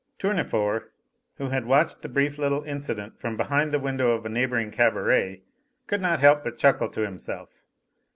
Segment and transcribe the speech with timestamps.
[0.17, 0.91] Tournefort,
[1.35, 5.43] who had watched the brief little incident from behind the window of a neighbouring cabaret,
[5.85, 7.63] could not help but chuckle to himself.